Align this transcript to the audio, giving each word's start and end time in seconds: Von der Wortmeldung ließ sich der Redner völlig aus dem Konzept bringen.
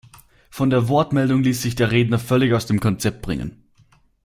Von 0.49 0.71
der 0.71 0.87
Wortmeldung 0.89 1.43
ließ 1.43 1.61
sich 1.61 1.75
der 1.75 1.91
Redner 1.91 2.17
völlig 2.17 2.51
aus 2.55 2.65
dem 2.65 2.79
Konzept 2.79 3.21
bringen. 3.21 3.61